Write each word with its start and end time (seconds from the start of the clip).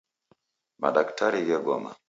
Madaktari 0.81 1.41
ghegoma. 1.51 1.91